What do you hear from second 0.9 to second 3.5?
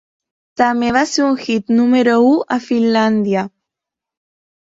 va ser un hit número u a Finlàndia.